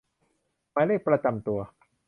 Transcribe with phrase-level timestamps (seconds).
[0.71, 1.59] หมายเลขประจำตัว